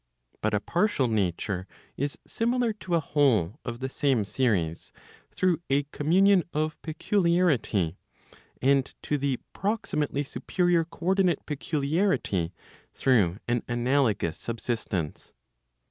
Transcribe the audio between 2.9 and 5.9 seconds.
a whole of the same series, through a